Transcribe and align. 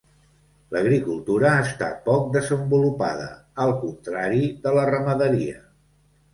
L'agricultura 0.75 1.51
està 1.65 1.91
poc 2.07 2.25
desenvolupada, 2.37 3.29
al 3.67 3.77
contrari 3.85 4.51
de 4.67 4.77
la 4.81 4.91
ramaderia. 4.95 5.65